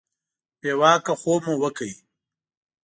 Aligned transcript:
بې 0.59 0.71
واکه 0.79 1.13
خوب 1.21 1.41
مو 1.45 1.55
وکړ. 1.61 1.89